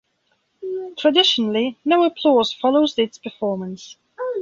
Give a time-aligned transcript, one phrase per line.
[0.97, 3.97] Traditionally, no applause follows its performance.